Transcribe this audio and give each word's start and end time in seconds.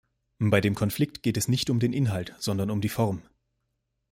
Bei 0.39 0.61
dem 0.61 0.73
Konflikt 0.73 1.21
geht 1.21 1.37
es 1.37 1.47
nicht 1.47 1.69
um 1.69 1.79
den 1.79 1.93
Inhalt, 1.93 2.33
sondern 2.39 2.71
um 2.71 2.81
die 2.81 2.89
Form. 2.89 3.21